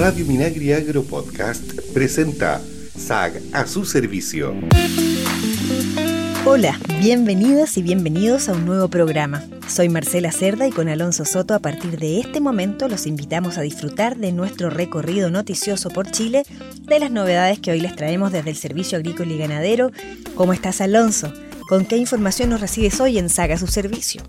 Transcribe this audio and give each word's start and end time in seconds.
Radio 0.00 0.24
Minagri 0.24 0.72
Agro 0.72 1.02
Podcast 1.02 1.78
presenta 1.92 2.58
SAG 2.96 3.34
a 3.52 3.66
su 3.66 3.84
servicio. 3.84 4.54
Hola, 6.46 6.80
bienvenidas 7.02 7.76
y 7.76 7.82
bienvenidos 7.82 8.48
a 8.48 8.54
un 8.54 8.64
nuevo 8.64 8.88
programa. 8.88 9.44
Soy 9.68 9.90
Marcela 9.90 10.32
Cerda 10.32 10.66
y 10.66 10.70
con 10.70 10.88
Alonso 10.88 11.26
Soto 11.26 11.52
a 11.52 11.58
partir 11.58 11.98
de 11.98 12.18
este 12.18 12.40
momento 12.40 12.88
los 12.88 13.06
invitamos 13.06 13.58
a 13.58 13.60
disfrutar 13.60 14.16
de 14.16 14.32
nuestro 14.32 14.70
recorrido 14.70 15.30
noticioso 15.30 15.90
por 15.90 16.10
Chile, 16.10 16.44
de 16.80 16.98
las 16.98 17.10
novedades 17.10 17.58
que 17.58 17.72
hoy 17.72 17.80
les 17.80 17.94
traemos 17.94 18.32
desde 18.32 18.48
el 18.48 18.56
Servicio 18.56 18.96
Agrícola 18.96 19.30
y 19.30 19.36
Ganadero. 19.36 19.90
¿Cómo 20.34 20.54
estás 20.54 20.80
Alonso? 20.80 21.30
¿Con 21.68 21.84
qué 21.84 21.98
información 21.98 22.48
nos 22.48 22.62
recibes 22.62 22.98
hoy 23.02 23.18
en 23.18 23.28
Saga 23.28 23.58
su 23.58 23.66
servicio? 23.66 24.22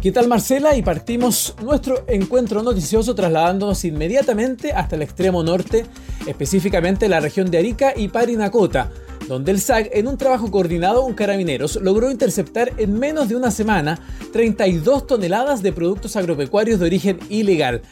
¿Qué 0.00 0.12
tal 0.12 0.28
Marcela? 0.28 0.76
Y 0.76 0.82
partimos 0.82 1.56
nuestro 1.60 2.04
encuentro 2.06 2.62
noticioso 2.62 3.16
trasladándonos 3.16 3.84
inmediatamente 3.84 4.72
hasta 4.72 4.94
el 4.94 5.02
extremo 5.02 5.42
norte, 5.42 5.86
específicamente 6.24 7.08
la 7.08 7.18
región 7.18 7.50
de 7.50 7.58
Arica 7.58 7.94
y 7.96 8.06
Parinacota, 8.06 8.92
donde 9.26 9.50
el 9.50 9.60
SAG, 9.60 9.90
en 9.92 10.06
un 10.06 10.16
trabajo 10.16 10.52
coordinado 10.52 11.02
con 11.02 11.14
carabineros, 11.14 11.80
logró 11.82 12.12
interceptar 12.12 12.74
en 12.78 12.96
menos 12.96 13.28
de 13.28 13.34
una 13.34 13.50
semana 13.50 13.98
32 14.32 15.08
toneladas 15.08 15.62
de 15.62 15.72
productos 15.72 16.14
agropecuarios 16.14 16.78
de 16.78 16.86
origen 16.86 17.18
ilegal. 17.28 17.82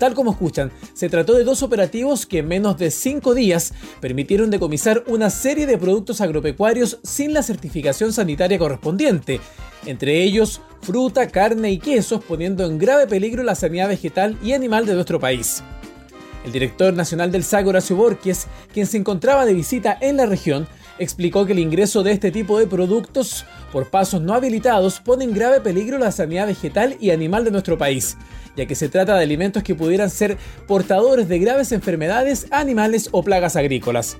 Tal 0.00 0.14
como 0.14 0.30
escuchan, 0.30 0.72
se 0.94 1.10
trató 1.10 1.34
de 1.34 1.44
dos 1.44 1.62
operativos 1.62 2.24
que 2.24 2.38
en 2.38 2.48
menos 2.48 2.78
de 2.78 2.90
cinco 2.90 3.34
días 3.34 3.74
permitieron 4.00 4.48
decomisar 4.48 5.04
una 5.08 5.28
serie 5.28 5.66
de 5.66 5.76
productos 5.76 6.22
agropecuarios 6.22 7.00
sin 7.02 7.34
la 7.34 7.42
certificación 7.42 8.14
sanitaria 8.14 8.58
correspondiente, 8.58 9.42
entre 9.84 10.22
ellos 10.22 10.62
fruta, 10.80 11.28
carne 11.28 11.70
y 11.70 11.78
quesos, 11.78 12.24
poniendo 12.24 12.64
en 12.64 12.78
grave 12.78 13.06
peligro 13.08 13.42
la 13.42 13.54
sanidad 13.54 13.88
vegetal 13.88 14.38
y 14.42 14.54
animal 14.54 14.86
de 14.86 14.94
nuestro 14.94 15.20
país. 15.20 15.62
El 16.46 16.52
director 16.52 16.94
nacional 16.94 17.30
del 17.30 17.44
SAG, 17.44 17.66
Horacio 17.66 17.94
Borges, 17.94 18.46
quien 18.72 18.86
se 18.86 18.96
encontraba 18.96 19.44
de 19.44 19.52
visita 19.52 19.98
en 20.00 20.16
la 20.16 20.24
región, 20.24 20.66
explicó 21.00 21.46
que 21.46 21.52
el 21.52 21.58
ingreso 21.58 22.02
de 22.02 22.12
este 22.12 22.30
tipo 22.30 22.58
de 22.58 22.66
productos 22.66 23.46
por 23.72 23.90
pasos 23.90 24.20
no 24.20 24.34
habilitados 24.34 25.00
pone 25.00 25.24
en 25.24 25.34
grave 25.34 25.60
peligro 25.60 25.98
la 25.98 26.12
sanidad 26.12 26.46
vegetal 26.46 26.96
y 27.00 27.10
animal 27.10 27.42
de 27.42 27.50
nuestro 27.50 27.78
país, 27.78 28.18
ya 28.54 28.66
que 28.66 28.74
se 28.74 28.90
trata 28.90 29.16
de 29.16 29.24
alimentos 29.24 29.62
que 29.62 29.74
pudieran 29.74 30.10
ser 30.10 30.36
portadores 30.68 31.26
de 31.26 31.38
graves 31.38 31.72
enfermedades 31.72 32.46
animales 32.50 33.08
o 33.12 33.24
plagas 33.24 33.56
agrícolas. 33.56 34.18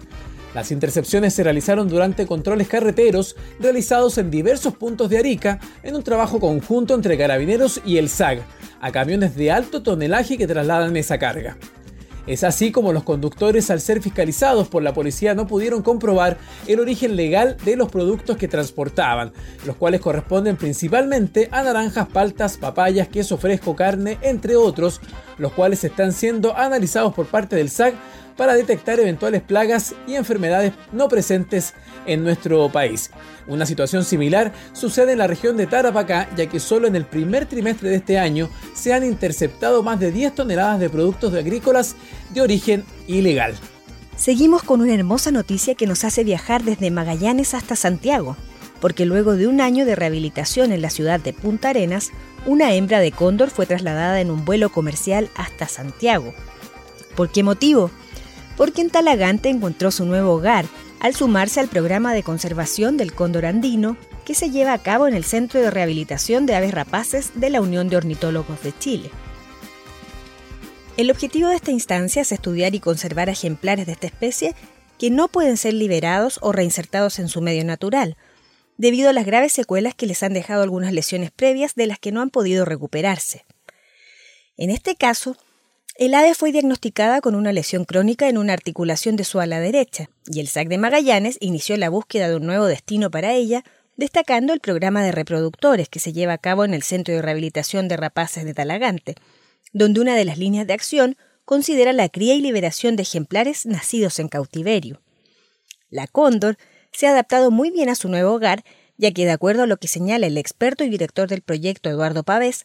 Las 0.55 0.73
intercepciones 0.73 1.35
se 1.35 1.45
realizaron 1.45 1.89
durante 1.89 2.27
controles 2.27 2.67
carreteros 2.67 3.37
realizados 3.61 4.19
en 4.19 4.31
diversos 4.31 4.75
puntos 4.75 5.11
de 5.11 5.19
Arica 5.19 5.61
en 5.83 5.95
un 5.95 6.03
trabajo 6.03 6.41
conjunto 6.41 6.95
entre 6.95 7.19
carabineros 7.19 7.81
y 7.85 7.99
el 7.99 8.09
SAG, 8.09 8.41
a 8.81 8.91
camiones 8.91 9.37
de 9.37 9.53
alto 9.53 9.83
tonelaje 9.83 10.39
que 10.39 10.47
trasladan 10.47 10.97
esa 10.97 11.19
carga. 11.19 11.57
Es 12.27 12.45
así 12.45 12.71
como 12.71 12.93
los 12.93 13.05
conductores 13.05 13.71
al 13.71 13.81
ser 13.81 14.03
fiscalizados 14.03 14.69
por 14.69 14.83
la 14.83 14.93
policía 14.93 15.35
no 15.35 15.47
pudieron 15.47 15.83
comprobar 15.83 16.39
el 16.67 16.81
origen 16.81 17.17
legal 17.17 17.57
de 17.65 17.77
los 17.77 17.91
productos 17.91 18.37
que 18.37 18.49
transportaban, 18.49 19.33
los 19.67 19.77
cuales 19.77 20.01
corresponden 20.01 20.57
principalmente 20.57 21.49
a 21.53 21.63
naranjas, 21.63 22.09
paltas, 22.09 22.57
papayas, 22.57 23.09
queso 23.09 23.39
fresco, 23.39 23.75
carne, 23.75 24.19
entre 24.23 24.57
otros, 24.57 25.01
los 25.39 25.53
cuales 25.53 25.83
están 25.85 26.13
siendo 26.13 26.57
analizados 26.57 27.15
por 27.15 27.27
parte 27.27 27.57
del 27.57 27.71
SAG 27.71 27.95
para 28.41 28.55
detectar 28.55 28.99
eventuales 28.99 29.43
plagas 29.43 29.95
y 30.07 30.15
enfermedades 30.15 30.73
no 30.93 31.11
presentes 31.11 31.75
en 32.07 32.25
nuestro 32.25 32.71
país. 32.73 33.11
Una 33.47 33.67
situación 33.67 34.03
similar 34.03 34.55
sucede 34.73 35.13
en 35.13 35.19
la 35.19 35.27
región 35.27 35.59
de 35.59 35.67
Tarapacá, 35.67 36.27
ya 36.39 36.47
que 36.47 36.59
solo 36.59 36.89
en 36.89 36.97
el 36.97 37.05
primer 37.05 37.45
trimestre 37.45 37.91
de 37.91 37.97
este 37.97 38.19
año 38.19 38.49
se 38.73 38.95
han 38.95 39.05
interceptado 39.05 39.83
más 39.83 40.01
de 40.01 40.11
10 40.11 40.37
toneladas 40.37 40.81
de 40.81 40.89
productos 40.89 41.35
agrícolas 41.35 41.97
de 42.31 42.41
origen 42.41 42.83
ilegal. 43.07 43.53
Seguimos 44.17 44.63
con 44.63 44.81
una 44.81 44.95
hermosa 44.95 45.31
noticia 45.31 45.75
que 45.75 45.87
nos 45.87 46.05
hace 46.05 46.25
viajar 46.25 46.65
desde 46.65 46.91
Magallanes 46.91 47.53
hasta 47.53 47.77
Santiago, 47.77 48.39
porque 48.81 49.05
luego 49.05 49.37
de 49.37 49.49
un 49.49 49.61
año 49.61 49.85
de 49.85 49.97
rehabilitación 49.97 50.73
en 50.73 50.81
la 50.81 50.89
ciudad 50.89 51.21
de 51.21 51.35
Punta 51.35 51.69
Arenas, 51.69 52.11
una 52.47 52.73
hembra 52.73 53.01
de 53.01 53.13
cóndor 53.13 53.51
fue 53.51 53.67
trasladada 53.67 54.19
en 54.23 54.31
un 54.31 54.47
vuelo 54.47 54.71
comercial 54.71 55.29
hasta 55.35 55.69
Santiago. 55.69 56.33
¿Por 57.15 57.31
qué 57.31 57.43
motivo? 57.43 57.91
Porque 58.57 58.83
en 58.83 58.91
Talagante 58.91 59.49
encontró 59.49 59.91
su 59.91 60.05
nuevo 60.05 60.33
hogar 60.33 60.67
al 61.01 61.15
sumarse 61.15 61.61
al 61.61 61.69
programa 61.69 62.13
de 62.15 62.23
conservación 62.23 62.97
del 62.97 63.13
cóndor 63.15 63.47
andino 63.47 63.97
que 64.25 64.35
se 64.35 64.51
lleva 64.51 64.73
a 64.73 64.83
cabo 64.83 65.09
en 65.09 65.15
el 65.15 65.25
Centro 65.25 65.61
de 65.61 65.71
Rehabilitación 65.71 66.47
de 66.47 66.55
Aves 66.55 66.73
Rapaces 66.73 67.33
de 67.35 67.51
la 67.51 67.61
Unión 67.61 67.89
de 67.89 67.97
Ornitólogos 67.97 68.63
de 68.63 68.77
Chile. 68.79 69.11
El 70.97 71.11
objetivo 71.11 71.49
de 71.49 71.57
esta 71.57 71.71
instancia 71.71 72.23
es 72.23 72.31
estudiar 72.31 72.75
y 72.75 72.81
conservar 72.81 73.29
ejemplares 73.29 73.87
de 73.87 73.93
esta 73.93 74.07
especie 74.07 74.55
que 74.99 75.11
no 75.11 75.29
pueden 75.29 75.57
ser 75.57 75.73
liberados 75.73 76.39
o 76.43 76.53
reinsertados 76.53 77.19
en 77.19 77.29
su 77.29 77.41
medio 77.41 77.65
natural, 77.65 78.19
debido 78.77 79.09
a 79.09 79.15
las 79.15 79.25
graves 79.25 79.53
secuelas 79.53 79.95
que 79.95 80.07
les 80.07 80.23
han 80.23 80.35
dejado 80.35 80.63
algunas 80.63 80.93
lesiones 80.93 81.31
previas 81.31 81.75
de 81.75 81.87
las 81.87 81.99
que 81.99 82.13
no 82.13 82.21
han 82.21 82.29
podido 82.29 82.67
recuperarse. 82.67 83.47
En 84.59 84.69
este 84.71 84.95
caso, 84.95 85.39
el 86.01 86.15
ave 86.15 86.35
fue 86.35 86.51
diagnosticada 86.51 87.21
con 87.21 87.35
una 87.35 87.53
lesión 87.53 87.85
crónica 87.85 88.31
en 88.31 88.39
una 88.39 88.55
articulación 88.55 89.17
de 89.17 89.25
su 89.25 89.39
ala 89.39 89.61
derecha, 89.61 90.09
y 90.27 90.41
el 90.41 90.49
SAC 90.49 90.69
de 90.69 90.79
Magallanes 90.79 91.37
inició 91.41 91.77
la 91.77 91.91
búsqueda 91.91 92.31
de 92.31 92.37
un 92.37 92.47
nuevo 92.47 92.65
destino 92.65 93.11
para 93.11 93.35
ella, 93.35 93.65
destacando 93.99 94.55
el 94.55 94.61
programa 94.61 95.05
de 95.05 95.13
reproductores 95.13 95.91
que 95.91 96.01
se 96.01 96.15
lleva 96.15 96.33
a 96.33 96.39
cabo 96.39 96.65
en 96.65 96.73
el 96.73 96.83
Centro 96.83 97.13
de 97.13 97.21
Rehabilitación 97.21 97.87
de 97.87 97.99
Rapaces 97.99 98.47
de 98.47 98.55
Talagante, 98.55 99.15
donde 99.75 100.01
una 100.01 100.17
de 100.17 100.25
las 100.25 100.39
líneas 100.39 100.67
de 100.67 100.73
acción 100.73 101.19
considera 101.45 101.93
la 101.93 102.09
cría 102.09 102.35
y 102.35 102.41
liberación 102.41 102.97
de 102.97 103.03
ejemplares 103.03 103.67
nacidos 103.67 104.19
en 104.21 104.29
cautiverio. 104.29 105.03
La 105.91 106.07
cóndor 106.07 106.57
se 106.93 107.09
ha 107.09 107.11
adaptado 107.11 107.51
muy 107.51 107.71
bien 107.71 107.91
a 107.91 107.95
su 107.95 108.09
nuevo 108.09 108.33
hogar, 108.33 108.65
ya 108.97 109.11
que 109.11 109.27
de 109.27 109.33
acuerdo 109.33 109.65
a 109.65 109.67
lo 109.67 109.77
que 109.77 109.87
señala 109.87 110.29
el 110.29 110.39
experto 110.39 110.83
y 110.83 110.89
director 110.89 111.29
del 111.29 111.43
proyecto 111.43 111.91
Eduardo 111.91 112.23
Pavés, 112.23 112.65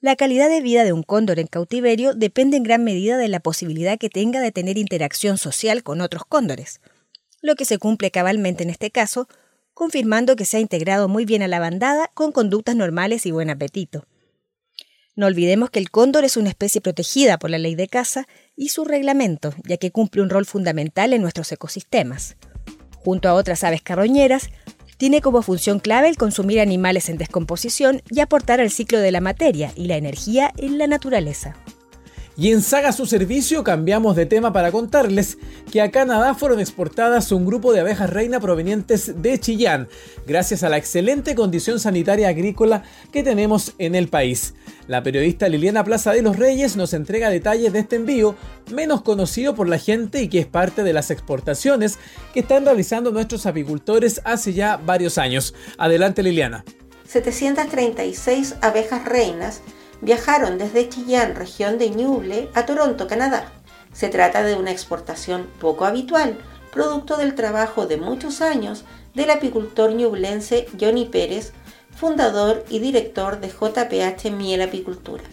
la 0.00 0.16
calidad 0.16 0.50
de 0.50 0.60
vida 0.60 0.84
de 0.84 0.92
un 0.92 1.02
cóndor 1.02 1.38
en 1.38 1.46
cautiverio 1.46 2.14
depende 2.14 2.56
en 2.56 2.62
gran 2.62 2.84
medida 2.84 3.16
de 3.16 3.28
la 3.28 3.40
posibilidad 3.40 3.98
que 3.98 4.10
tenga 4.10 4.40
de 4.40 4.52
tener 4.52 4.76
interacción 4.76 5.38
social 5.38 5.82
con 5.82 6.00
otros 6.00 6.24
cóndores, 6.26 6.80
lo 7.40 7.54
que 7.54 7.64
se 7.64 7.78
cumple 7.78 8.10
cabalmente 8.10 8.62
en 8.62 8.70
este 8.70 8.90
caso, 8.90 9.28
confirmando 9.72 10.36
que 10.36 10.44
se 10.44 10.58
ha 10.58 10.60
integrado 10.60 11.08
muy 11.08 11.24
bien 11.24 11.42
a 11.42 11.48
la 11.48 11.60
bandada 11.60 12.10
con 12.14 12.32
conductas 12.32 12.76
normales 12.76 13.24
y 13.26 13.30
buen 13.30 13.50
apetito. 13.50 14.06
No 15.14 15.26
olvidemos 15.26 15.70
que 15.70 15.78
el 15.78 15.90
cóndor 15.90 16.24
es 16.24 16.36
una 16.36 16.50
especie 16.50 16.82
protegida 16.82 17.38
por 17.38 17.48
la 17.48 17.58
ley 17.58 17.74
de 17.74 17.88
caza 17.88 18.26
y 18.54 18.68
su 18.68 18.84
reglamento, 18.84 19.54
ya 19.64 19.78
que 19.78 19.90
cumple 19.90 20.20
un 20.20 20.28
rol 20.28 20.44
fundamental 20.44 21.14
en 21.14 21.22
nuestros 21.22 21.50
ecosistemas. 21.52 22.36
Junto 22.98 23.30
a 23.30 23.34
otras 23.34 23.64
aves 23.64 23.80
carroñeras, 23.80 24.50
tiene 24.96 25.20
como 25.20 25.42
función 25.42 25.78
clave 25.78 26.08
el 26.08 26.16
consumir 26.16 26.60
animales 26.60 27.08
en 27.08 27.18
descomposición 27.18 28.02
y 28.10 28.20
aportar 28.20 28.60
al 28.60 28.70
ciclo 28.70 28.98
de 28.98 29.12
la 29.12 29.20
materia 29.20 29.72
y 29.76 29.86
la 29.86 29.96
energía 29.96 30.52
en 30.56 30.78
la 30.78 30.86
naturaleza. 30.86 31.56
Y 32.38 32.52
en 32.52 32.60
Saga 32.60 32.92
Su 32.92 33.06
Servicio 33.06 33.64
cambiamos 33.64 34.14
de 34.14 34.26
tema 34.26 34.52
para 34.52 34.70
contarles 34.70 35.38
que 35.72 35.80
a 35.80 35.90
Canadá 35.90 36.34
fueron 36.34 36.60
exportadas 36.60 37.32
un 37.32 37.46
grupo 37.46 37.72
de 37.72 37.80
abejas 37.80 38.10
reina 38.10 38.40
provenientes 38.40 39.22
de 39.22 39.40
Chillán, 39.40 39.88
gracias 40.26 40.62
a 40.62 40.68
la 40.68 40.76
excelente 40.76 41.34
condición 41.34 41.80
sanitaria 41.80 42.28
agrícola 42.28 42.82
que 43.10 43.22
tenemos 43.22 43.72
en 43.78 43.94
el 43.94 44.08
país. 44.08 44.52
La 44.86 45.02
periodista 45.02 45.48
Liliana 45.48 45.82
Plaza 45.82 46.12
de 46.12 46.20
los 46.20 46.36
Reyes 46.36 46.76
nos 46.76 46.92
entrega 46.92 47.30
detalles 47.30 47.72
de 47.72 47.78
este 47.78 47.96
envío, 47.96 48.34
menos 48.70 49.00
conocido 49.00 49.54
por 49.54 49.66
la 49.66 49.78
gente 49.78 50.20
y 50.20 50.28
que 50.28 50.40
es 50.40 50.46
parte 50.46 50.82
de 50.82 50.92
las 50.92 51.10
exportaciones 51.10 51.98
que 52.34 52.40
están 52.40 52.66
realizando 52.66 53.12
nuestros 53.12 53.46
apicultores 53.46 54.20
hace 54.24 54.52
ya 54.52 54.76
varios 54.76 55.16
años. 55.16 55.54
Adelante 55.78 56.22
Liliana. 56.22 56.66
736 57.08 58.56
abejas 58.60 59.06
reinas 59.06 59.62
viajaron 60.00 60.58
desde 60.58 60.88
Chillán, 60.88 61.34
región 61.34 61.78
de 61.78 61.90
Ñuble, 61.90 62.50
a 62.54 62.66
Toronto, 62.66 63.06
Canadá. 63.06 63.52
Se 63.92 64.08
trata 64.08 64.42
de 64.42 64.54
una 64.54 64.70
exportación 64.70 65.46
poco 65.60 65.84
habitual, 65.84 66.38
producto 66.70 67.16
del 67.16 67.34
trabajo 67.34 67.86
de 67.86 67.96
muchos 67.96 68.40
años 68.42 68.84
del 69.14 69.30
apicultor 69.30 69.94
ñublense 69.94 70.68
Johnny 70.78 71.06
Pérez, 71.06 71.52
fundador 71.96 72.64
y 72.68 72.78
director 72.78 73.40
de 73.40 73.48
JPH 73.48 74.30
Miel 74.30 74.60
Apicultura. 74.60 75.24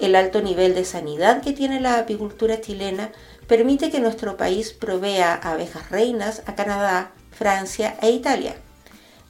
El 0.00 0.16
alto 0.16 0.42
nivel 0.42 0.74
de 0.74 0.84
sanidad 0.84 1.42
que 1.42 1.52
tiene 1.52 1.80
la 1.80 1.98
apicultura 1.98 2.60
chilena 2.60 3.12
permite 3.46 3.90
que 3.90 4.00
nuestro 4.00 4.36
país 4.36 4.72
provea 4.72 5.34
abejas 5.34 5.90
reinas 5.90 6.42
a 6.46 6.56
Canadá, 6.56 7.12
Francia 7.30 7.96
e 8.02 8.10
Italia, 8.10 8.56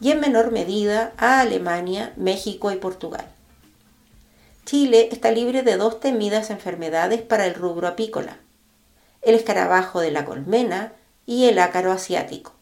y 0.00 0.12
en 0.12 0.20
menor 0.20 0.50
medida 0.50 1.12
a 1.18 1.40
Alemania, 1.40 2.14
México 2.16 2.72
y 2.72 2.76
Portugal. 2.76 3.26
Chile 4.64 5.08
está 5.10 5.32
libre 5.32 5.62
de 5.62 5.76
dos 5.76 5.98
temidas 5.98 6.50
enfermedades 6.50 7.20
para 7.20 7.46
el 7.46 7.54
rubro 7.54 7.88
apícola, 7.88 8.38
el 9.20 9.34
escarabajo 9.34 10.00
de 10.00 10.12
la 10.12 10.24
colmena 10.24 10.92
y 11.26 11.46
el 11.46 11.58
ácaro 11.58 11.90
asiático. 11.90 12.52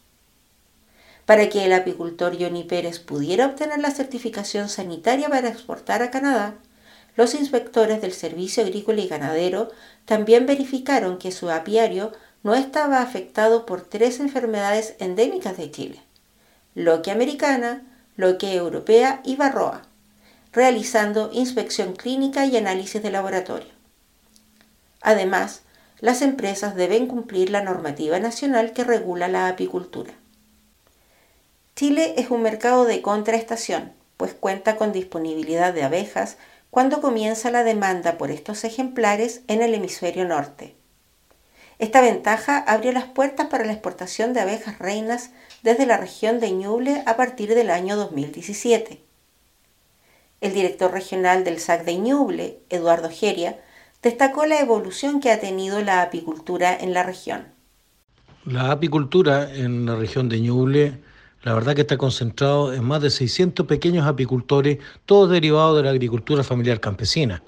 Para 1.27 1.49
que 1.51 1.67
el 1.67 1.73
apicultor 1.75 2.37
Johnny 2.41 2.65
Pérez 2.65 3.01
pudiera 3.01 3.47
obtener 3.47 3.79
la 3.81 3.91
certificación 3.91 4.69
sanitaria 4.69 5.29
para 5.29 5.49
exportar 5.49 6.03
a 6.03 6.11
Canadá, 6.11 6.55
los 7.17 7.35
inspectores 7.35 8.01
del 8.01 8.13
Servicio 8.13 8.63
Agrícola 8.63 9.03
y 9.03 9.09
Ganadero 9.09 9.71
también 10.07 10.47
verificaron 10.47 11.19
que 11.19 11.33
su 11.33 11.51
apiario 11.51 12.13
no 12.43 12.55
estaba 12.55 13.03
afectado 13.03 13.67
por 13.67 13.83
tres 13.83 14.21
enfermedades 14.21 14.95
endémicas 14.99 15.59
de 15.59 15.71
Chile, 15.71 16.03
loque 16.75 17.11
americana, 17.11 17.83
loque 18.17 18.55
europea 18.55 19.21
y 19.23 19.37
varroa, 19.37 19.83
realizando 20.53 21.31
inspección 21.33 21.95
clínica 21.95 22.47
y 22.47 22.57
análisis 22.57 23.03
de 23.03 23.11
laboratorio. 23.11 23.69
Además, 25.01 25.63
las 26.01 26.23
empresas 26.23 26.75
deben 26.75 27.07
cumplir 27.07 27.51
la 27.51 27.63
normativa 27.63 28.19
nacional 28.19 28.73
que 28.73 28.85
regula 28.85 29.29
la 29.29 29.49
apicultura. 29.49 30.13
Chile 31.77 32.15
es 32.17 32.31
un 32.31 32.43
mercado 32.43 32.85
de 32.85 33.03
contraestación, 33.03 33.93
pues 34.17 34.35
cuenta 34.35 34.77
con 34.77 34.93
disponibilidad 34.93 35.73
de 35.73 35.83
abejas 35.83 36.37
cuando 36.71 37.01
comienza 37.01 37.51
la 37.51 37.65
demanda 37.65 38.19
por 38.19 38.31
estos 38.31 38.65
ejemplares 38.65 39.43
en 39.49 39.63
el 39.63 39.75
hemisferio 39.75 40.25
norte. 40.25 40.75
Esta 41.79 42.01
ventaja 42.03 42.59
abrió 42.59 42.93
las 42.93 43.05
puertas 43.05 43.47
para 43.47 43.65
la 43.65 43.73
exportación 43.73 44.35
de 44.35 44.41
abejas 44.41 44.79
reinas 44.79 45.31
desde 45.63 45.87
la 45.87 45.97
región 45.97 46.39
de 46.39 46.51
Ñuble 46.51 47.03
a 47.07 47.17
partir 47.17 47.55
del 47.55 47.71
año 47.71 47.97
2017. 47.97 49.10
El 50.41 50.55
director 50.55 50.93
regional 50.93 51.45
del 51.45 51.59
SAC 51.59 51.85
de 51.85 51.97
Ñuble, 51.97 52.61
Eduardo 52.71 53.11
Geria, 53.11 53.59
destacó 54.03 54.47
la 54.47 54.61
evolución 54.61 55.21
que 55.21 55.31
ha 55.31 55.41
tenido 55.41 55.83
la 55.83 56.03
apicultura 56.03 56.77
en 56.77 56.95
la 56.95 57.03
región. 57.03 57.49
La 58.45 58.71
apicultura 58.71 59.55
en 59.55 59.85
la 59.87 59.97
región 59.97 60.29
de 60.29 60.41
Ñuble 60.41 60.99
la 61.43 61.55
verdad 61.55 61.75
que 61.75 61.81
está 61.83 61.97
concentrado 61.97 62.75
en 62.75 62.85
más 62.85 63.01
de 63.01 63.11
600 63.11 63.67
pequeños 63.67 64.07
apicultores, 64.07 64.79
todos 65.07 65.31
derivados 65.31 65.79
de 65.79 65.85
la 65.85 65.91
agricultura 65.91 66.45
familiar 66.45 66.81
campesina. 66.81 67.43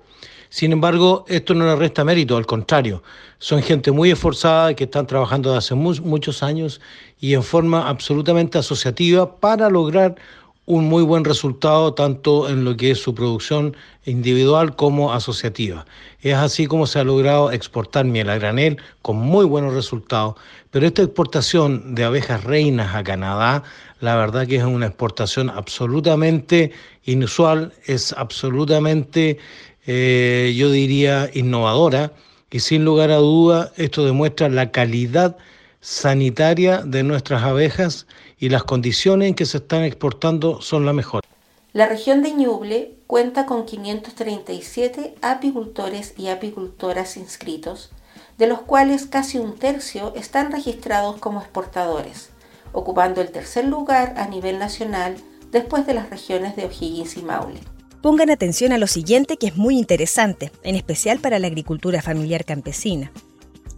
Sin 0.48 0.72
embargo, 0.72 1.24
esto 1.28 1.54
no 1.54 1.64
le 1.64 1.76
resta 1.76 2.04
mérito, 2.04 2.36
al 2.36 2.46
contrario, 2.46 3.02
son 3.38 3.62
gente 3.62 3.90
muy 3.90 4.10
esforzada 4.10 4.74
que 4.74 4.84
están 4.84 5.06
trabajando 5.06 5.50
desde 5.50 5.58
hace 5.58 5.74
muchos 5.74 6.42
años 6.42 6.80
y 7.18 7.34
en 7.34 7.42
forma 7.42 7.88
absolutamente 7.88 8.58
asociativa 8.58 9.40
para 9.40 9.70
lograr 9.70 10.16
un 10.64 10.84
muy 10.84 11.02
buen 11.02 11.24
resultado 11.24 11.92
tanto 11.94 12.48
en 12.48 12.64
lo 12.64 12.76
que 12.76 12.92
es 12.92 13.02
su 13.02 13.14
producción 13.14 13.76
individual 14.04 14.76
como 14.76 15.12
asociativa. 15.12 15.86
Es 16.20 16.34
así 16.34 16.66
como 16.66 16.86
se 16.86 17.00
ha 17.00 17.04
logrado 17.04 17.50
exportar 17.50 18.04
miel 18.04 18.30
a 18.30 18.38
granel 18.38 18.78
con 19.02 19.16
muy 19.16 19.44
buenos 19.44 19.74
resultados, 19.74 20.36
pero 20.70 20.86
esta 20.86 21.02
exportación 21.02 21.94
de 21.94 22.04
abejas 22.04 22.44
reinas 22.44 22.94
a 22.94 23.02
Canadá, 23.02 23.64
la 24.00 24.16
verdad 24.16 24.46
que 24.46 24.56
es 24.56 24.64
una 24.64 24.86
exportación 24.86 25.50
absolutamente 25.50 26.72
inusual, 27.04 27.72
es 27.86 28.12
absolutamente, 28.12 29.38
eh, 29.86 30.54
yo 30.56 30.70
diría, 30.70 31.28
innovadora 31.34 32.12
y 32.50 32.60
sin 32.60 32.84
lugar 32.84 33.10
a 33.10 33.16
duda 33.16 33.72
esto 33.76 34.04
demuestra 34.04 34.48
la 34.48 34.70
calidad 34.70 35.36
sanitaria 35.82 36.82
de 36.82 37.02
nuestras 37.02 37.42
abejas 37.42 38.06
y 38.38 38.50
las 38.50 38.62
condiciones 38.62 39.28
en 39.28 39.34
que 39.34 39.46
se 39.46 39.58
están 39.58 39.82
exportando 39.82 40.62
son 40.62 40.86
las 40.86 40.94
mejores. 40.94 41.28
La 41.72 41.86
región 41.86 42.22
de 42.22 42.30
Ñuble 42.30 42.94
cuenta 43.08 43.46
con 43.46 43.66
537 43.66 45.16
apicultores 45.22 46.14
y 46.16 46.28
apicultoras 46.28 47.16
inscritos, 47.16 47.90
de 48.38 48.46
los 48.46 48.60
cuales 48.60 49.06
casi 49.06 49.38
un 49.38 49.58
tercio 49.58 50.14
están 50.14 50.52
registrados 50.52 51.18
como 51.18 51.40
exportadores, 51.40 52.30
ocupando 52.72 53.20
el 53.20 53.32
tercer 53.32 53.66
lugar 53.66 54.14
a 54.16 54.28
nivel 54.28 54.60
nacional 54.60 55.16
después 55.50 55.84
de 55.84 55.94
las 55.94 56.10
regiones 56.10 56.54
de 56.54 56.66
O'Higgins 56.66 57.16
y 57.16 57.22
Maule. 57.22 57.60
Pongan 58.02 58.30
atención 58.30 58.72
a 58.72 58.78
lo 58.78 58.86
siguiente 58.86 59.36
que 59.36 59.48
es 59.48 59.56
muy 59.56 59.76
interesante, 59.76 60.52
en 60.62 60.76
especial 60.76 61.18
para 61.18 61.40
la 61.40 61.48
agricultura 61.48 62.02
familiar 62.02 62.44
campesina 62.44 63.10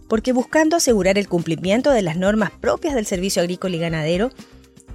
porque 0.07 0.33
buscando 0.33 0.75
asegurar 0.75 1.17
el 1.17 1.27
cumplimiento 1.27 1.91
de 1.91 2.01
las 2.01 2.17
normas 2.17 2.51
propias 2.51 2.95
del 2.95 3.05
servicio 3.05 3.41
agrícola 3.41 3.75
y 3.75 3.79
ganadero, 3.79 4.31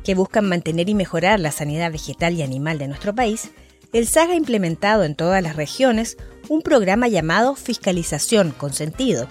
que 0.04 0.14
buscan 0.14 0.48
mantener 0.48 0.88
y 0.88 0.94
mejorar 0.94 1.40
la 1.40 1.52
sanidad 1.52 1.92
vegetal 1.92 2.34
y 2.34 2.42
animal 2.42 2.78
de 2.78 2.88
nuestro 2.88 3.14
país, 3.14 3.50
el 3.92 4.06
SAG 4.06 4.30
ha 4.30 4.34
implementado 4.34 5.04
en 5.04 5.14
todas 5.14 5.42
las 5.42 5.56
regiones 5.56 6.16
un 6.48 6.62
programa 6.62 7.08
llamado 7.08 7.56
Fiscalización 7.56 8.52
con 8.52 8.72
Sentido. 8.72 9.28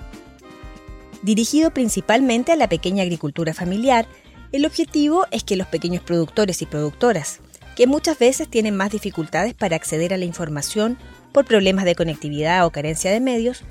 Dirigido 1.22 1.72
principalmente 1.72 2.52
a 2.52 2.56
la 2.56 2.70
pequeña 2.70 3.04
agricultura 3.04 3.54
familiar, 3.54 4.08
el 4.52 4.66
objetivo 4.66 5.26
es 5.32 5.44
que 5.44 5.56
los 5.56 5.68
pequeños 5.68 6.04
productores 6.04 6.62
y 6.62 6.66
productoras, 6.66 7.40
que 7.76 7.88
muchas 7.88 8.20
veces 8.20 8.50
tienen 8.50 8.76
más 8.76 8.92
dificultades 8.92 9.54
para 9.54 9.76
acceder 9.76 10.14
a 10.14 10.18
la 10.18 10.26
información 10.26 10.98
por 11.32 11.46
problemas 11.46 11.86
de 11.86 11.96
conectividad 11.96 12.66
o 12.66 12.72
carencia 12.72 13.12
de 13.12 13.20
medios, 13.20 13.64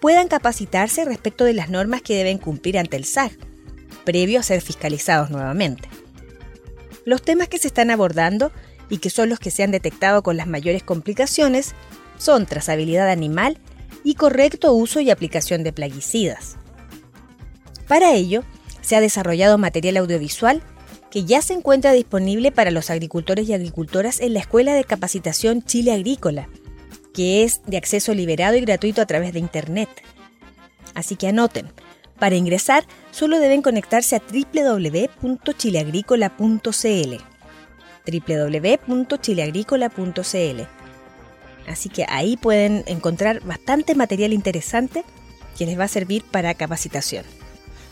puedan 0.00 0.28
capacitarse 0.28 1.04
respecto 1.04 1.44
de 1.44 1.54
las 1.54 1.70
normas 1.70 2.02
que 2.02 2.16
deben 2.16 2.38
cumplir 2.38 2.78
ante 2.78 2.96
el 2.96 3.04
SAG, 3.04 3.32
previo 4.04 4.40
a 4.40 4.42
ser 4.42 4.60
fiscalizados 4.60 5.30
nuevamente. 5.30 5.88
Los 7.04 7.22
temas 7.22 7.48
que 7.48 7.58
se 7.58 7.68
están 7.68 7.90
abordando 7.90 8.52
y 8.88 8.98
que 8.98 9.10
son 9.10 9.28
los 9.28 9.38
que 9.38 9.50
se 9.50 9.62
han 9.62 9.70
detectado 9.70 10.22
con 10.22 10.36
las 10.36 10.46
mayores 10.46 10.82
complicaciones 10.82 11.74
son 12.18 12.46
trazabilidad 12.46 13.10
animal 13.10 13.58
y 14.04 14.14
correcto 14.14 14.72
uso 14.72 15.00
y 15.00 15.10
aplicación 15.10 15.62
de 15.62 15.72
plaguicidas. 15.72 16.56
Para 17.86 18.12
ello, 18.12 18.44
se 18.82 18.96
ha 18.96 19.00
desarrollado 19.00 19.58
material 19.58 19.98
audiovisual 19.98 20.62
que 21.10 21.24
ya 21.24 21.42
se 21.42 21.54
encuentra 21.54 21.92
disponible 21.92 22.52
para 22.52 22.70
los 22.70 22.90
agricultores 22.90 23.48
y 23.48 23.54
agricultoras 23.54 24.20
en 24.20 24.34
la 24.34 24.40
Escuela 24.40 24.74
de 24.74 24.84
Capacitación 24.84 25.62
Chile 25.62 25.92
Agrícola, 25.92 26.48
que 27.18 27.42
es 27.42 27.60
de 27.66 27.76
acceso 27.76 28.14
liberado 28.14 28.54
y 28.54 28.60
gratuito 28.60 29.02
a 29.02 29.06
través 29.06 29.32
de 29.32 29.40
Internet. 29.40 29.88
Así 30.94 31.16
que 31.16 31.26
anoten, 31.26 31.66
para 32.16 32.36
ingresar 32.36 32.84
solo 33.10 33.40
deben 33.40 33.60
conectarse 33.60 34.14
a 34.14 34.22
www.chileagrícola.cl 34.22 37.16
www.chileagrícola.cl 38.06 40.62
Así 41.66 41.88
que 41.88 42.06
ahí 42.08 42.36
pueden 42.36 42.84
encontrar 42.86 43.42
bastante 43.42 43.96
material 43.96 44.32
interesante 44.32 45.02
que 45.58 45.66
les 45.66 45.76
va 45.76 45.82
a 45.84 45.88
servir 45.88 46.22
para 46.22 46.54
capacitación. 46.54 47.24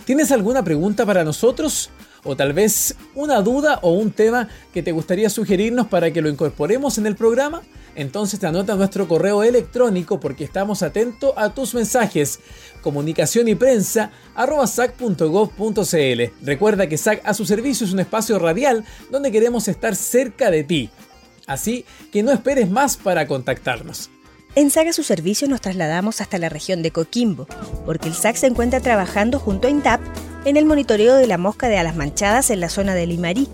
¿Tienes 0.04 0.30
alguna 0.30 0.62
pregunta 0.62 1.04
para 1.04 1.24
nosotros? 1.24 1.90
o 2.26 2.36
tal 2.36 2.52
vez 2.52 2.96
una 3.14 3.40
duda 3.40 3.78
o 3.82 3.92
un 3.92 4.10
tema 4.10 4.48
que 4.74 4.82
te 4.82 4.92
gustaría 4.92 5.30
sugerirnos 5.30 5.86
para 5.86 6.12
que 6.12 6.20
lo 6.20 6.28
incorporemos 6.28 6.98
en 6.98 7.06
el 7.06 7.14
programa, 7.14 7.62
entonces 7.96 8.38
te 8.38 8.46
anota 8.46 8.76
nuestro 8.76 9.08
correo 9.08 9.42
electrónico 9.42 10.20
porque 10.20 10.44
estamos 10.44 10.82
atentos 10.82 11.32
a 11.36 11.54
tus 11.54 11.74
mensajes. 11.74 12.38
Comunicación 12.82 13.48
y 13.48 13.54
prensa 13.54 14.12
sac.gov.cl. 14.66 16.22
Recuerda 16.42 16.88
que 16.88 16.98
SAC 16.98 17.22
a 17.24 17.34
su 17.34 17.46
servicio 17.46 17.86
es 17.86 17.92
un 17.92 18.00
espacio 18.00 18.38
radial 18.38 18.84
donde 19.10 19.32
queremos 19.32 19.66
estar 19.66 19.96
cerca 19.96 20.50
de 20.50 20.62
ti. 20.62 20.90
Así 21.46 21.86
que 22.12 22.22
no 22.22 22.32
esperes 22.32 22.70
más 22.70 22.98
para 22.98 23.26
contactarnos. 23.26 24.10
En 24.54 24.70
SAC 24.70 24.88
a 24.88 24.92
su 24.92 25.02
servicio 25.02 25.48
nos 25.48 25.62
trasladamos 25.62 26.20
hasta 26.20 26.38
la 26.38 26.48
región 26.50 26.82
de 26.82 26.90
Coquimbo, 26.90 27.46
porque 27.86 28.08
el 28.08 28.14
SAC 28.14 28.36
se 28.36 28.46
encuentra 28.46 28.80
trabajando 28.80 29.38
junto 29.38 29.68
a 29.68 29.70
INTAP 29.70 30.00
en 30.44 30.56
el 30.56 30.66
monitoreo 30.66 31.16
de 31.16 31.26
la 31.26 31.38
mosca 31.38 31.68
de 31.68 31.78
alas 31.78 31.96
manchadas 31.96 32.50
en 32.50 32.60
la 32.60 32.68
zona 32.68 32.94
de 32.94 33.06
Limarí. 33.06 33.48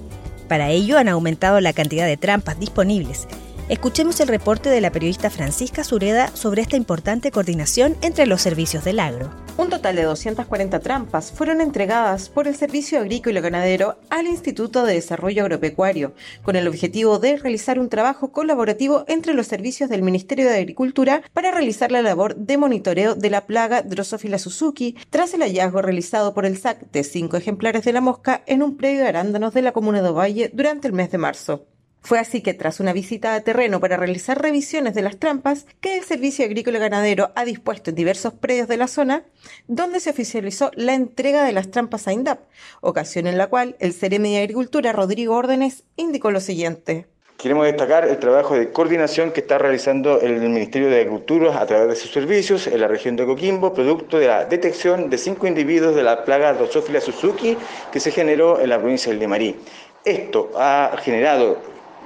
Para 0.49 0.71
ello 0.71 0.99
han 0.99 1.09
aumentado 1.09 1.61
la 1.61 1.73
cantidad 1.73 2.07
de 2.07 2.17
trampas 2.17 2.59
disponibles 2.59 3.27
Escuchemos 3.73 4.21
el 4.21 4.29
reporte 4.29 4.69
de 4.69 4.83
la 4.83 4.93
periodista 4.93 5.31
Francisca 5.31 5.83
Sureda 5.83 6.29
sobre 6.37 6.61
esta 6.61 6.77
importante 6.77 7.31
coordinación 7.31 7.97
entre 8.03 8.27
los 8.27 8.43
servicios 8.43 8.85
del 8.85 9.01
agro. 9.01 9.31
Un 9.57 9.71
total 9.71 9.97
de 9.97 10.03
240 10.03 10.79
trampas 10.81 11.33
fueron 11.33 11.63
entregadas 11.63 12.29
por 12.29 12.47
el 12.47 12.55
Servicio 12.55 12.99
Agrícola 12.99 13.39
y 13.39 13.43
Ganadero 13.43 13.97
al 14.11 14.27
Instituto 14.27 14.85
de 14.85 14.93
Desarrollo 14.93 15.45
Agropecuario, 15.45 16.13
con 16.43 16.57
el 16.57 16.69
objetivo 16.69 17.19
de 17.19 17.39
realizar 17.39 17.79
un 17.79 17.89
trabajo 17.89 18.31
colaborativo 18.31 19.07
entre 19.09 19.33
los 19.33 19.47
servicios 19.47 19.89
del 19.89 20.03
Ministerio 20.03 20.51
de 20.51 20.59
Agricultura 20.59 21.23
para 21.33 21.51
realizar 21.51 21.91
la 21.91 22.03
labor 22.03 22.37
de 22.37 22.59
monitoreo 22.59 23.15
de 23.15 23.31
la 23.31 23.47
plaga 23.47 23.81
Drosophila 23.81 24.39
Suzuki, 24.39 24.99
tras 25.09 25.33
el 25.33 25.41
hallazgo 25.41 25.81
realizado 25.81 26.35
por 26.35 26.45
el 26.45 26.59
SAC 26.59 26.91
de 26.93 27.05
cinco 27.05 27.39
ejemplares 27.39 27.87
de 27.87 27.95
la 27.95 28.03
mosca 28.03 28.43
en 28.45 28.63
un 28.63 28.77
predio 28.77 29.01
de 29.01 29.09
arándanos 29.09 29.55
de 29.55 29.63
la 29.63 29.73
comuna 29.73 30.03
de 30.03 30.11
Ovalle 30.11 30.51
durante 30.53 30.89
el 30.89 30.93
mes 30.93 31.11
de 31.11 31.17
marzo. 31.17 31.65
Fue 32.05 32.19
así 32.19 32.43
que 32.43 32.53
tras 32.53 32.81
una 32.81 32.93
visita 32.93 33.35
a 33.35 33.41
terreno 33.43 33.79
para 33.79 33.97
realizar 33.97 34.43
revisiones 34.43 34.95
de 34.95 35.03
las 35.03 35.19
trampas 35.19 35.67
que 35.81 35.97
el 35.97 36.03
Servicio 36.03 36.45
Agrícola 36.45 36.81
Ganadero 36.81 37.31
ha 37.37 37.45
dispuesto 37.45 37.91
en 37.91 37.97
diversos 37.97 38.33
predios 38.33 38.67
de 38.67 38.77
la 38.77 38.89
zona, 38.89 39.23
donde 39.69 40.01
se 40.01 40.11
oficializó 40.11 40.73
la 40.75 40.95
entrega 40.95 41.45
de 41.45 41.53
las 41.53 41.71
trampas 41.71 42.09
a 42.09 42.13
INDAP, 42.13 42.41
ocasión 42.81 43.29
en 43.29 43.39
la 43.39 43.47
cual 43.47 43.77
el 43.79 43.93
CEREME 43.93 44.31
de 44.31 44.39
Agricultura 44.39 44.93
Rodrigo 44.93 45.37
Órdenes 45.37 45.85
indicó 45.97 46.33
lo 46.33 46.41
siguiente. 46.41 47.07
Queremos 47.39 47.67
destacar 47.67 48.07
el 48.07 48.19
trabajo 48.19 48.55
de 48.57 48.71
coordinación 48.71 49.31
que 49.33 49.41
está 49.41 49.59
realizando 49.59 50.21
el 50.21 50.41
Ministerio 50.41 50.89
de 50.89 50.99
Agricultura 51.01 51.61
a 51.61 51.67
través 51.67 51.89
de 51.89 51.97
sus 51.97 52.13
servicios 52.13 52.67
en 52.67 52.81
la 52.81 52.89
región 52.89 53.15
de 53.17 53.27
Coquimbo, 53.27 53.75
producto 53.75 54.19
de 54.19 54.27
la 54.27 54.45
detección 54.45 55.09
de 55.09 55.19
cinco 55.19 55.47
individuos 55.47 55.95
de 55.95 56.03
la 56.03 56.25
plaga 56.25 56.53
Drosophila 56.53 57.01
Suzuki 57.01 57.57
que 57.93 58.01
se 58.01 58.11
generó 58.11 58.61
en 58.61 58.71
la 58.71 58.79
provincia 58.79 59.11
del 59.11 59.21
Limarí. 59.21 59.57
Esto 60.05 60.51
ha 60.57 60.97
generado 61.03 61.59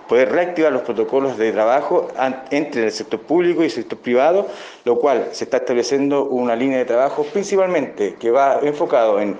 poder 0.08 0.30
reactivar 0.30 0.72
los 0.72 0.82
protocolos 0.82 1.36
de 1.36 1.52
trabajo 1.52 2.08
entre 2.50 2.84
el 2.84 2.92
sector 2.92 3.20
público 3.20 3.62
y 3.62 3.66
el 3.66 3.70
sector 3.70 3.98
privado, 3.98 4.46
lo 4.84 4.98
cual 4.98 5.28
se 5.32 5.44
está 5.44 5.58
estableciendo 5.58 6.24
una 6.24 6.54
línea 6.56 6.78
de 6.78 6.84
trabajo 6.84 7.24
principalmente 7.24 8.14
que 8.14 8.30
va 8.30 8.60
enfocado 8.62 9.20
en 9.20 9.36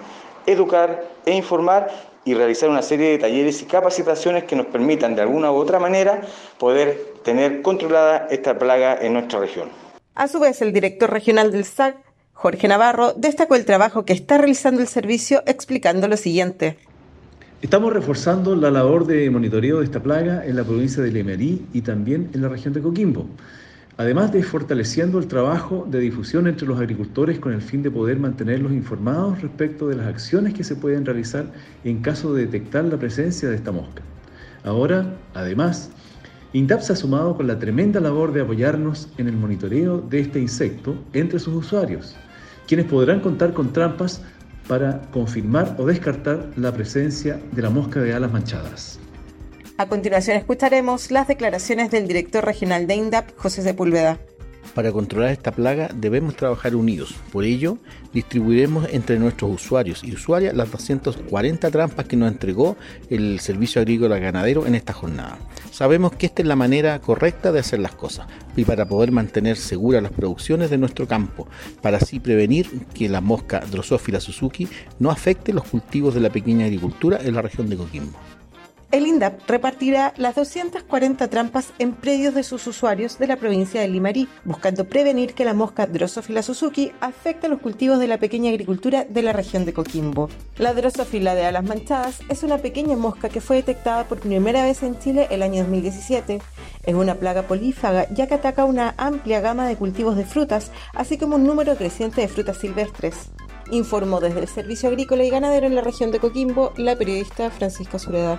educar 0.46 1.04
e 1.24 1.32
informar 1.32 1.90
y 2.24 2.34
realizar 2.34 2.68
una 2.68 2.82
serie 2.82 3.10
de 3.10 3.18
talleres 3.18 3.62
y 3.62 3.66
capacitaciones 3.66 4.44
que 4.44 4.56
nos 4.56 4.66
permitan 4.66 5.14
de 5.14 5.22
alguna 5.22 5.52
u 5.52 5.54
otra 5.54 5.78
manera 5.78 6.22
poder 6.58 7.14
tener 7.22 7.62
controlada 7.62 8.26
esta 8.30 8.58
plaga 8.58 8.98
en 9.00 9.12
nuestra 9.12 9.38
región. 9.38 9.68
A 10.14 10.28
su 10.28 10.40
vez, 10.40 10.60
el 10.62 10.72
director 10.72 11.10
regional 11.10 11.52
del 11.52 11.64
SAC, 11.64 11.96
Jorge 12.32 12.68
Navarro, 12.68 13.12
destacó 13.12 13.54
el 13.54 13.64
trabajo 13.64 14.04
que 14.04 14.12
está 14.12 14.38
realizando 14.38 14.80
el 14.80 14.88
servicio 14.88 15.42
explicando 15.46 16.08
lo 16.08 16.16
siguiente. 16.16 16.78
Estamos 17.62 17.92
reforzando 17.92 18.54
la 18.54 18.70
labor 18.70 19.06
de 19.06 19.30
monitoreo 19.30 19.78
de 19.78 19.84
esta 19.84 20.02
plaga 20.02 20.44
en 20.44 20.56
la 20.56 20.64
provincia 20.64 21.02
de 21.02 21.10
Lemerí 21.10 21.66
y 21.72 21.80
también 21.80 22.28
en 22.34 22.42
la 22.42 22.48
región 22.48 22.74
de 22.74 22.82
Coquimbo 22.82 23.26
además 23.98 24.32
de 24.32 24.42
fortaleciendo 24.42 25.18
el 25.18 25.26
trabajo 25.26 25.86
de 25.90 26.00
difusión 26.00 26.46
entre 26.46 26.66
los 26.66 26.78
agricultores 26.78 27.38
con 27.38 27.52
el 27.52 27.62
fin 27.62 27.82
de 27.82 27.90
poder 27.90 28.18
mantenerlos 28.18 28.72
informados 28.72 29.40
respecto 29.40 29.88
de 29.88 29.96
las 29.96 30.06
acciones 30.06 30.54
que 30.54 30.64
se 30.64 30.76
pueden 30.76 31.04
realizar 31.06 31.46
en 31.84 32.02
caso 32.02 32.34
de 32.34 32.46
detectar 32.46 32.84
la 32.84 32.98
presencia 32.98 33.48
de 33.48 33.56
esta 33.56 33.72
mosca. 33.72 34.02
Ahora, 34.64 35.14
además, 35.34 35.90
INDAP 36.52 36.80
se 36.80 36.92
ha 36.92 36.96
sumado 36.96 37.36
con 37.36 37.46
la 37.46 37.58
tremenda 37.58 38.00
labor 38.00 38.32
de 38.32 38.42
apoyarnos 38.42 39.08
en 39.16 39.28
el 39.28 39.36
monitoreo 39.36 40.00
de 40.00 40.20
este 40.20 40.40
insecto 40.40 40.96
entre 41.12 41.38
sus 41.38 41.54
usuarios, 41.54 42.16
quienes 42.66 42.86
podrán 42.86 43.20
contar 43.20 43.52
con 43.54 43.72
trampas 43.72 44.22
para 44.68 45.02
confirmar 45.12 45.76
o 45.78 45.86
descartar 45.86 46.50
la 46.56 46.72
presencia 46.72 47.40
de 47.52 47.62
la 47.62 47.70
mosca 47.70 48.00
de 48.00 48.14
alas 48.14 48.32
manchadas. 48.32 48.98
A 49.78 49.88
continuación 49.88 50.36
escucharemos 50.36 51.10
las 51.10 51.28
declaraciones 51.28 51.90
del 51.90 52.08
director 52.08 52.44
regional 52.44 52.86
de 52.86 52.94
INDAP, 52.94 53.36
José 53.36 53.62
Sepúlveda. 53.62 54.18
Para 54.74 54.92
controlar 54.92 55.30
esta 55.30 55.52
plaga 55.52 55.90
debemos 55.94 56.36
trabajar 56.36 56.76
unidos. 56.76 57.14
Por 57.32 57.44
ello, 57.44 57.78
distribuiremos 58.12 58.88
entre 58.90 59.18
nuestros 59.18 59.50
usuarios 59.50 60.04
y 60.04 60.12
usuarias 60.12 60.54
las 60.54 60.70
240 60.70 61.70
trampas 61.70 62.06
que 62.06 62.16
nos 62.16 62.30
entregó 62.30 62.76
el 63.10 63.40
Servicio 63.40 63.80
Agrícola 63.80 64.18
Ganadero 64.18 64.66
en 64.66 64.74
esta 64.74 64.92
jornada. 64.92 65.38
Sabemos 65.70 66.12
que 66.12 66.26
esta 66.26 66.42
es 66.42 66.48
la 66.48 66.56
manera 66.56 66.98
correcta 67.00 67.52
de 67.52 67.60
hacer 67.60 67.80
las 67.80 67.94
cosas 67.94 68.26
y 68.56 68.64
para 68.64 68.86
poder 68.86 69.12
mantener 69.12 69.56
seguras 69.56 70.02
las 70.02 70.12
producciones 70.12 70.70
de 70.70 70.78
nuestro 70.78 71.06
campo, 71.06 71.48
para 71.82 71.98
así 71.98 72.20
prevenir 72.20 72.68
que 72.94 73.08
la 73.08 73.20
mosca 73.20 73.60
Drosophila 73.60 74.20
Suzuki 74.20 74.68
no 74.98 75.10
afecte 75.10 75.52
los 75.52 75.64
cultivos 75.64 76.14
de 76.14 76.20
la 76.20 76.30
pequeña 76.30 76.66
agricultura 76.66 77.18
en 77.22 77.34
la 77.34 77.42
región 77.42 77.68
de 77.68 77.76
Coquimbo. 77.76 78.18
El 78.92 79.04
INDAP 79.08 79.48
repartirá 79.48 80.14
las 80.16 80.36
240 80.36 81.28
trampas 81.28 81.72
en 81.80 81.92
predios 81.92 82.34
de 82.34 82.44
sus 82.44 82.66
usuarios 82.68 83.18
de 83.18 83.26
la 83.26 83.36
provincia 83.36 83.80
de 83.80 83.88
Limarí, 83.88 84.28
buscando 84.44 84.84
prevenir 84.84 85.34
que 85.34 85.44
la 85.44 85.54
mosca 85.54 85.86
Drosophila 85.86 86.40
Suzuki 86.42 86.92
afecte 87.00 87.46
a 87.46 87.50
los 87.50 87.60
cultivos 87.60 87.98
de 87.98 88.06
la 88.06 88.18
pequeña 88.18 88.50
agricultura 88.50 89.04
de 89.04 89.22
la 89.22 89.32
región 89.32 89.64
de 89.64 89.72
Coquimbo. 89.72 90.30
La 90.58 90.72
Drosophila 90.72 91.34
de 91.34 91.44
alas 91.44 91.64
manchadas 91.64 92.20
es 92.28 92.44
una 92.44 92.58
pequeña 92.58 92.96
mosca 92.96 93.28
que 93.28 93.40
fue 93.40 93.56
detectada 93.56 94.04
por 94.04 94.20
primera 94.20 94.64
vez 94.64 94.84
en 94.84 94.98
Chile 95.00 95.26
el 95.30 95.42
año 95.42 95.62
2017. 95.62 96.40
Es 96.84 96.94
una 96.94 97.16
plaga 97.16 97.42
polífaga 97.42 98.06
ya 98.14 98.28
que 98.28 98.34
ataca 98.34 98.64
una 98.64 98.94
amplia 98.98 99.40
gama 99.40 99.66
de 99.66 99.76
cultivos 99.76 100.16
de 100.16 100.24
frutas, 100.24 100.70
así 100.94 101.18
como 101.18 101.34
un 101.34 101.44
número 101.44 101.74
creciente 101.76 102.20
de 102.20 102.28
frutas 102.28 102.58
silvestres 102.58 103.30
informó 103.70 104.20
desde 104.20 104.38
el 104.38 104.46
Servicio 104.46 104.88
Agrícola 104.88 105.24
y 105.24 105.30
Ganadero 105.30 105.66
en 105.66 105.74
la 105.74 105.80
región 105.80 106.12
de 106.12 106.20
Coquimbo 106.20 106.72
la 106.76 106.94
periodista 106.94 107.50
Francisca 107.50 107.98
Sureda. 107.98 108.38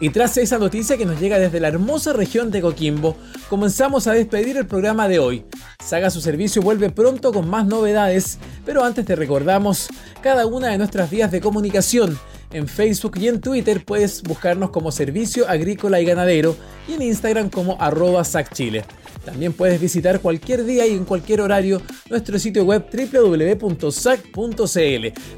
Y 0.00 0.10
tras 0.10 0.36
esa 0.36 0.58
noticia 0.58 0.96
que 0.96 1.06
nos 1.06 1.20
llega 1.20 1.38
desde 1.38 1.60
la 1.60 1.68
hermosa 1.68 2.12
región 2.12 2.50
de 2.50 2.60
Coquimbo, 2.60 3.16
comenzamos 3.48 4.06
a 4.06 4.12
despedir 4.12 4.56
el 4.56 4.66
programa 4.66 5.08
de 5.08 5.20
hoy. 5.20 5.44
Saga 5.82 6.10
su 6.10 6.20
servicio 6.20 6.62
vuelve 6.62 6.90
pronto 6.90 7.32
con 7.32 7.48
más 7.48 7.66
novedades, 7.66 8.38
pero 8.66 8.84
antes 8.84 9.04
te 9.04 9.14
recordamos 9.14 9.88
cada 10.20 10.46
una 10.46 10.68
de 10.68 10.78
nuestras 10.78 11.10
vías 11.10 11.30
de 11.30 11.40
comunicación. 11.40 12.18
En 12.52 12.68
Facebook 12.68 13.18
y 13.18 13.28
en 13.28 13.40
Twitter 13.40 13.84
puedes 13.84 14.22
buscarnos 14.22 14.70
como 14.70 14.92
Servicio 14.92 15.48
Agrícola 15.48 16.00
y 16.00 16.04
Ganadero 16.04 16.56
y 16.88 16.94
en 16.94 17.02
Instagram 17.02 17.50
como 17.50 17.80
arroba 17.80 18.24
SacChile. 18.24 18.84
También 19.24 19.52
puedes 19.52 19.80
visitar 19.80 20.20
cualquier 20.20 20.64
día 20.64 20.86
y 20.86 20.92
en 20.92 21.04
cualquier 21.04 21.40
horario 21.40 21.80
nuestro 22.10 22.38
sitio 22.38 22.64
web 22.64 22.84
www.sac.cl, 22.92 23.84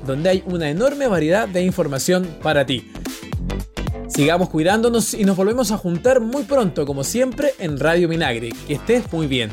donde 0.07 0.29
hay 0.29 0.43
una 0.47 0.69
enorme 0.69 1.07
variedad 1.07 1.49
de 1.49 1.63
información 1.63 2.27
para 2.43 2.67
ti. 2.67 2.91
Sigamos 4.17 4.49
cuidándonos 4.49 5.13
y 5.13 5.27
nos 5.27 5.37
volvemos 5.37 5.71
a 5.73 5.77
juntar 5.77 6.23
muy 6.23 6.45
pronto, 6.45 6.87
como 6.87 7.05
siempre, 7.05 7.53
en 7.59 7.79
Radio 7.79 8.09
Minagre. 8.09 8.49
Que 8.67 8.73
estés 8.73 9.13
muy 9.13 9.27
bien. 9.27 9.51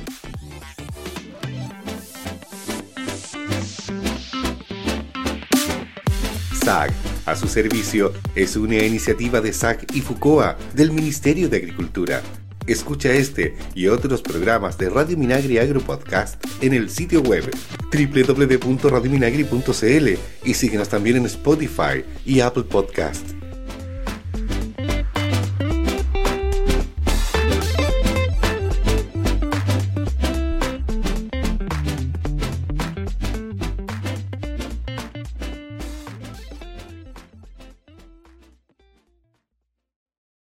SAG, 6.63 6.93
a 7.25 7.35
su 7.35 7.49
servicio, 7.49 8.13
es 8.35 8.55
una 8.55 8.77
iniciativa 8.77 9.41
de 9.41 9.51
SAG 9.51 9.79
y 9.93 9.99
FUCOA 9.99 10.55
del 10.73 10.93
Ministerio 10.93 11.49
de 11.49 11.57
Agricultura. 11.57 12.21
Escucha 12.65 13.11
este 13.11 13.57
y 13.75 13.87
otros 13.87 14.21
programas 14.21 14.77
de 14.77 14.89
Radio 14.89 15.17
Minagri 15.17 15.57
Agro 15.57 15.81
Podcast 15.81 16.41
en 16.61 16.71
el 16.71 16.89
sitio 16.89 17.21
web 17.21 17.53
www.radiominagri.cl 17.91 20.07
y 20.45 20.53
síguenos 20.53 20.87
también 20.87 21.17
en 21.17 21.25
Spotify 21.25 22.05
y 22.25 22.39
Apple 22.39 22.63
Podcast. 22.63 23.42